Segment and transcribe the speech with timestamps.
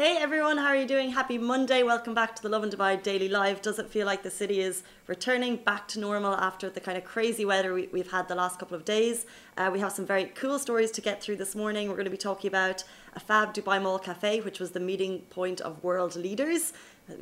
[0.00, 1.10] Hey everyone, how are you doing?
[1.10, 1.82] Happy Monday.
[1.82, 3.60] Welcome back to the Lovin Dubai Daily Live.
[3.60, 7.02] Does it feel like the city is returning back to normal after the kind of
[7.02, 9.26] crazy weather we, have had the last couple of days?
[9.56, 11.88] Uh, we have some very cool stories to get through this morning.
[11.88, 12.84] We're going to be talking about
[13.14, 16.72] a fab Dubai Mall Cafe, which was the meeting point of world leaders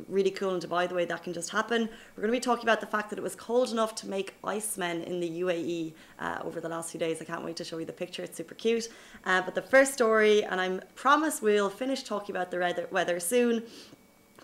[0.07, 1.89] really cool in Dubai the way that can just happen.
[2.15, 4.35] We're going to be talking about the fact that it was cold enough to make
[4.43, 7.21] icemen in the UAE uh, over the last few days.
[7.21, 8.23] I can't wait to show you the picture.
[8.23, 8.89] It's super cute.
[9.25, 13.63] Uh, but the first story, and I promise we'll finish talking about the weather soon.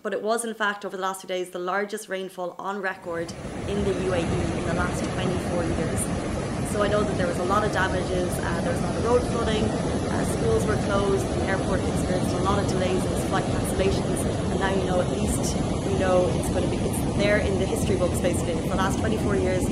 [0.01, 3.31] But it was, in fact, over the last few days, the largest rainfall on record
[3.69, 6.32] in the UAE in the last 24 years.
[6.73, 8.95] So I know that there was a lot of damages, uh, there was a lot
[8.95, 13.29] of road flooding, uh, schools were closed, the airport experienced a lot of delays and
[13.29, 17.17] flight cancellations and now you know at least you know it's going to be it's
[17.17, 19.63] there in the history books basically for the last 24 years.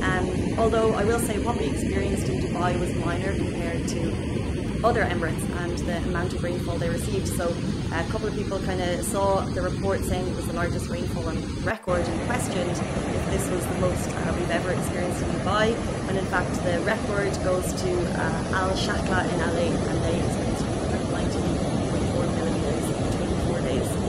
[0.00, 4.47] Um, although I will say what we experienced in Dubai was minor compared to
[4.84, 7.28] other Emirates and the amount of rainfall they received.
[7.28, 7.54] So
[7.92, 11.28] a couple of people kind of saw the report saying it was the largest rainfall
[11.28, 15.74] on record and questioned if this was the most uh, we've ever experienced in Dubai.
[16.06, 20.64] When in fact the record goes to uh, Al Shakla in LA and they experienced
[21.10, 23.06] 190.4 millimeters in
[23.50, 24.08] 24 days.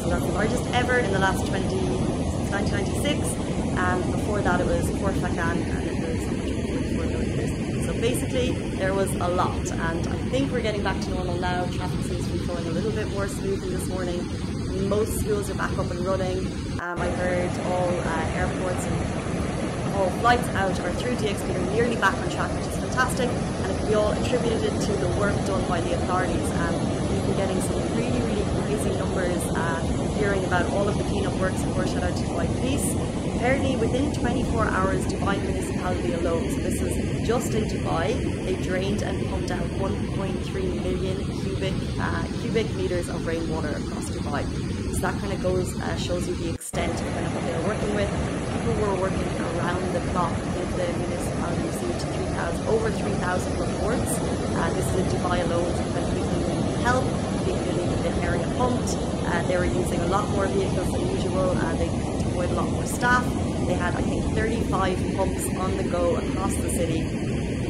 [0.00, 3.50] So that's the largest ever in the last 20, since 1996.
[3.76, 6.20] And before that it was Khor Fakkan and it was
[7.90, 11.66] 144 There was a lot and I think we're getting back to normal now.
[11.66, 14.22] Traffic seems to be flowing a little bit more smoothly this morning.
[14.88, 16.46] Most schools are back up and running.
[16.78, 21.96] Um, I heard all uh, airports and all flights out are through DXB are nearly
[21.96, 25.34] back on track, which is fantastic, and it can be all attributed to the work
[25.46, 26.50] done by the authorities.
[26.62, 26.74] Um,
[27.10, 31.34] we've been getting some really, really crazy numbers uh, hearing about all of the cleanup
[31.40, 33.19] works, of course, shout out to Dubai Police.
[33.40, 38.12] Apparently, within 24 hours, Dubai municipality alone, so this is just in Dubai,
[38.44, 44.44] they drained and pumped out 1.3 million cubic uh, cubic meters of rainwater across Dubai.
[44.92, 47.56] So that kind of goes, uh, shows you the extent of kind of what they
[47.56, 48.10] were working with.
[48.52, 50.36] People were working around the clock.
[50.36, 54.20] with the municipality received 3,000, over 3,000 reports.
[54.52, 57.04] Uh, this is in Dubai alone, so kind of people needing help,
[57.48, 58.96] people the area pumped.
[59.24, 61.56] Uh, they were using a lot more vehicles than usual.
[61.56, 62.09] Uh, they
[62.40, 63.24] deployed a lot more staff.
[63.66, 67.02] They had, I think, 35 pumps on the go across the city.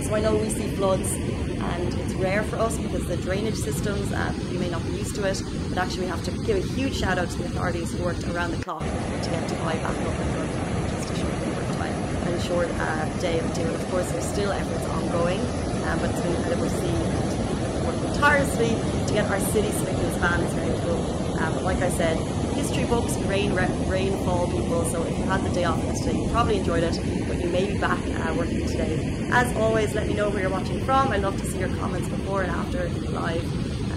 [0.02, 4.12] So I know we see floods and it's rare for us because the drainage systems,
[4.12, 6.66] uh, you may not be used to it, but actually we have to give a
[6.74, 9.96] huge shout out to the authorities who worked around the clock to get Dubai back
[10.06, 11.94] up and running just a short of time
[12.28, 13.74] and short uh, day of doing.
[13.74, 15.40] Of course, there's still efforts ongoing,
[15.84, 18.70] um, but it's been incredible to see and working tirelessly
[19.06, 21.38] to get our city signals ban is very cool.
[21.40, 22.18] Um, but like I said,
[22.54, 26.58] history books, rain, rainfall people, so if you had the day off yesterday, you probably
[26.58, 26.96] enjoyed it,
[27.28, 29.28] but you may be back uh, working today.
[29.32, 31.12] As always, let me know where you're watching from.
[31.12, 33.44] I'd love to see your comments before and after live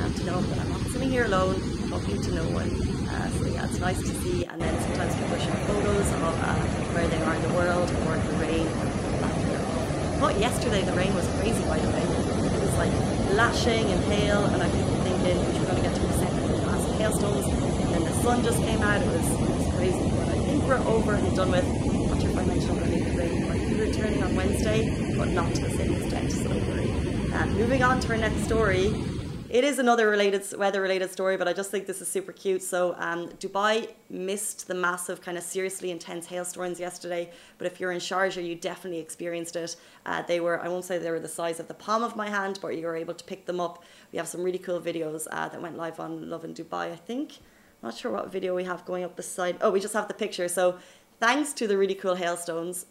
[0.02, 1.56] um, to know that I'm not sitting here alone
[1.90, 2.70] talking to no one.
[3.10, 4.46] Uh, so yeah, it's nice to see.
[4.46, 6.56] And then sometimes people share photos of uh,
[6.94, 8.68] where they are in the world or the rain
[10.20, 12.02] But yesterday the rain was crazy, by the way.
[12.02, 12.94] It was like
[13.34, 16.04] lashing and hail, and I keep thinking, we're going to get to
[17.04, 17.73] hailstones, and then the
[18.24, 19.02] sun just came out.
[19.02, 21.66] It was, it was crazy, but I think we're over and done with.
[22.08, 25.54] Not sure if I mentioned already the rain might be returning on Wednesday, but not
[25.56, 26.88] to the same extent, so don't worry.
[27.34, 28.94] And moving on to our next story.
[29.50, 32.64] It is another related weather-related story, but I just think this is super cute.
[32.64, 37.30] So um, Dubai missed the massive, kind of seriously intense hailstorms yesterday.
[37.58, 39.76] But if you're in Sharjah, you definitely experienced it.
[40.06, 42.30] Uh, they were, I won't say they were the size of the palm of my
[42.30, 43.84] hand, but you were able to pick them up.
[44.14, 47.34] We have some really cool videos uh, that went live on Lovin Dubai, I think.
[47.84, 49.58] Not sure what video we have going up the side.
[49.60, 50.48] Oh, we just have the picture.
[50.48, 50.78] So
[51.20, 52.86] thanks to the really cool hailstones,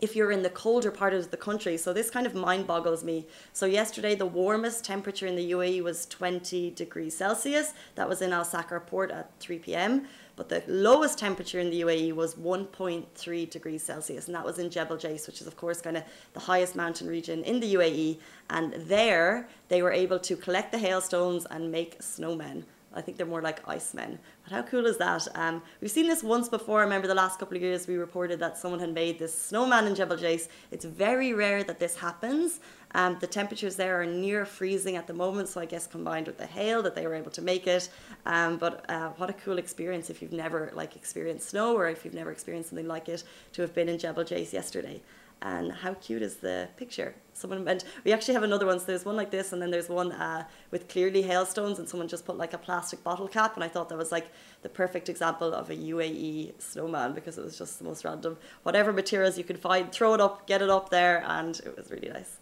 [0.00, 1.76] if you're in the colder part of the country.
[1.78, 3.26] So this kind of mind boggles me.
[3.54, 7.72] So yesterday, the warmest temperature in the UAE was 20 degrees Celsius.
[7.94, 10.06] That was in Al Sakhar port at 3 p.m.
[10.36, 14.70] But the lowest temperature in the UAE was 1.3 degrees Celsius, and that was in
[14.70, 18.18] Jebel Jais, which is, of course, kind of the highest mountain region in the UAE.
[18.50, 22.64] And there, they were able to collect the hailstones and make snowmen.
[22.94, 24.18] I think they're more like icemen.
[24.44, 25.28] But how cool is that?
[25.34, 26.80] Um, we've seen this once before.
[26.80, 29.86] I remember the last couple of years we reported that someone had made this snowman
[29.86, 30.48] in Jebel Jais.
[30.70, 32.60] It's very rare that this happens.
[32.94, 36.38] Um, the temperatures there are near freezing at the moment, so I guess combined with
[36.38, 37.90] the hail that they were able to make it.
[38.24, 42.04] Um, but uh, what a cool experience if you've never like experienced snow or if
[42.04, 43.22] you've never experienced something like it
[43.52, 45.02] to have been in Jebel Jais yesterday
[45.42, 47.14] and how cute is the picture?
[47.32, 48.80] Someone meant we actually have another one.
[48.80, 52.08] So there's one like this and then there's one uh, with clearly hailstones and someone
[52.08, 54.32] just put like a plastic bottle cap and I thought that was like
[54.62, 58.92] the perfect example of a UAE snowman because it was just the most random whatever
[58.92, 62.08] materials you could find throw it up get it up there and it was really
[62.08, 62.38] nice.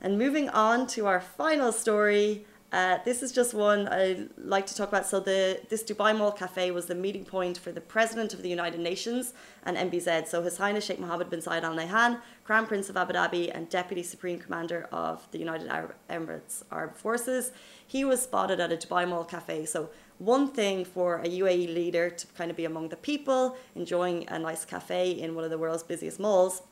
[0.00, 2.44] And moving on to our final story
[2.74, 5.06] Uh, this is just one I like to talk about.
[5.06, 8.48] So the this Dubai Mall Cafe was the meeting point for the President of the
[8.48, 9.32] United Nations
[9.64, 10.26] and MBZ.
[10.26, 13.68] So His Highness Sheikh Mohammed bin Zayed Al Nahyan, Crown Prince of Abu Dhabi and
[13.68, 17.52] Deputy Supreme Commander of the United Arab Emirates Armed Forces.
[17.86, 19.66] He was spotted at a Dubai Mall Cafe.
[19.66, 24.26] So one thing for a UAE leader to kind of be among the people, enjoying
[24.26, 26.62] a nice cafe in one of the world's busiest malls.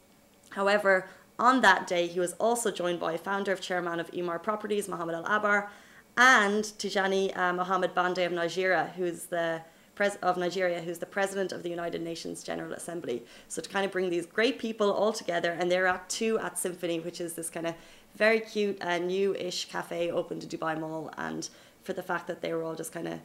[0.51, 1.07] However,
[1.39, 5.15] on that day, he was also joined by founder of chairman of Emaar Properties, Mohammed
[5.17, 5.69] Alabbar,
[6.17, 9.63] and Tijani uh, Mohammed Bande of Nigeria, who's the
[9.95, 13.23] pres- of Nigeria, who's the president of the United Nations General Assembly.
[13.49, 16.59] So to kind of bring these great people all together, and they're at two at
[16.59, 17.75] Symphony, which is this kind of
[18.17, 21.49] very cute, uh, new-ish cafe open to Dubai Mall, and
[21.83, 23.19] for the fact that they were all just kind of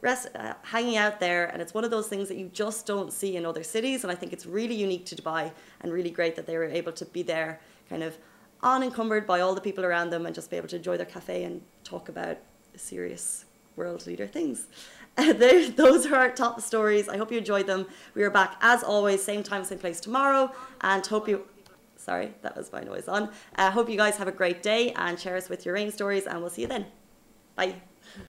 [0.00, 3.12] rest, uh, hanging out there, and it's one of those things that you just don't
[3.12, 6.34] see in other cities, and I think it's really unique to Dubai, and really great
[6.34, 8.18] that they were able to be there, kind of
[8.62, 11.44] unencumbered by all the people around them and just be able to enjoy their cafe
[11.44, 12.38] and talk about
[12.76, 13.44] serious
[13.76, 14.66] world leader things.
[15.16, 17.08] those are our top stories.
[17.08, 17.86] I hope you enjoyed them.
[18.14, 20.50] We are back as always, same time, same place tomorrow,
[20.80, 21.46] and hope you.
[21.96, 23.30] Sorry, that was my noise on.
[23.54, 25.90] I uh, hope you guys have a great day and share us with your rain
[25.90, 26.86] stories, and we'll see you then.
[27.54, 27.91] Bye.